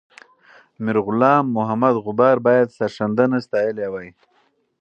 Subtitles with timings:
[0.83, 4.09] میرغلام محمد غبار باید سرښندنه ستایلې وای.